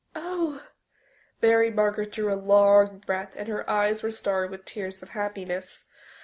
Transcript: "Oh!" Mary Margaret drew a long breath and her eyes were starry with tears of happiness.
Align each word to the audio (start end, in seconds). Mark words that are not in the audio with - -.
"Oh!" 0.15 0.65
Mary 1.43 1.69
Margaret 1.69 2.11
drew 2.13 2.33
a 2.33 2.33
long 2.33 2.97
breath 3.05 3.33
and 3.35 3.47
her 3.47 3.69
eyes 3.69 4.01
were 4.01 4.11
starry 4.11 4.47
with 4.49 4.65
tears 4.65 5.03
of 5.03 5.09
happiness. 5.09 5.83